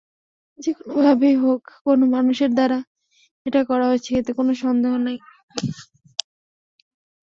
যেকোনোভাবেই 0.59 1.35
হোক 1.43 1.61
কোনো 1.85 2.03
মানুষের 2.15 2.51
দ্বারা 2.53 2.79
এটা 3.45 3.61
করা 3.69 3.85
হয়েছে, 3.89 4.11
এতে 4.19 4.31
কোনো 4.33 4.51
সন্দেহ 4.63 4.93
নেই। 5.05 5.17